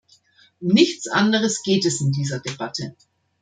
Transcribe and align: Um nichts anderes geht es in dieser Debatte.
Um 0.59 0.69
nichts 0.69 1.07
anderes 1.07 1.61
geht 1.61 1.85
es 1.85 2.01
in 2.01 2.11
dieser 2.11 2.39
Debatte. 2.39 2.95